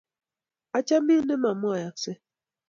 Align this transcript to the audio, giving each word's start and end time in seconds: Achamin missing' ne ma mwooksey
Achamin 0.77 1.05
missing' 1.07 1.27
ne 1.27 1.35
ma 1.37 1.51
mwooksey 1.61 2.17